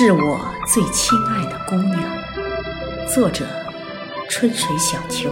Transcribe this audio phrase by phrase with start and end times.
[0.00, 2.00] 致我最亲爱的姑娘。
[3.06, 3.44] 作者：
[4.30, 5.30] 春水小秋。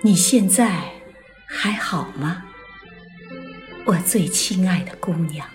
[0.00, 0.84] 你现在
[1.44, 2.44] 还好吗，
[3.84, 5.46] 我最亲爱的姑娘？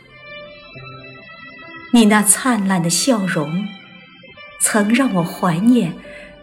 [1.91, 3.65] 你那灿烂的笑容，
[4.61, 5.91] 曾让我怀念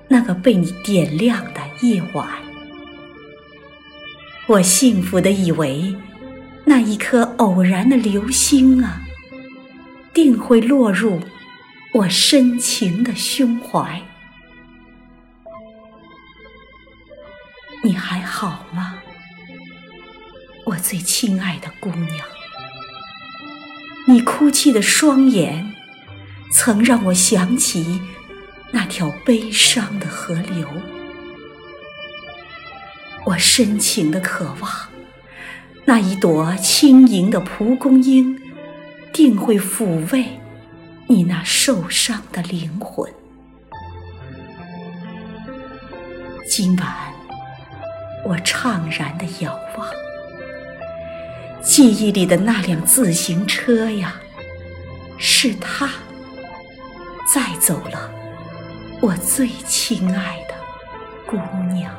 [0.08, 2.28] 那个被你点亮的夜晚。
[4.48, 5.94] 我幸福的以为。
[6.66, 9.02] 那一颗偶然的流星啊，
[10.14, 11.20] 定会落入
[11.92, 14.00] 我深情的胸怀。
[17.82, 19.02] 你还好吗，
[20.64, 22.27] 我最亲爱的姑娘？
[24.06, 25.74] 你哭泣的双眼，
[26.52, 28.00] 曾让我想起
[28.70, 30.69] 那条悲伤的河流。
[33.27, 34.70] 我深情的渴望。
[35.86, 38.41] 那一朵轻盈的蒲公英，
[39.14, 40.27] 定会抚慰
[41.06, 43.08] 你那受伤的灵魂。
[46.48, 46.92] 今晚，
[48.24, 49.89] 我怅然的遥望，
[51.62, 54.16] 记忆里的那辆自行车呀，
[55.17, 55.89] 是他
[57.33, 58.11] 载走了
[59.00, 60.55] 我最亲爱的
[61.24, 61.36] 姑
[61.72, 61.94] 娘。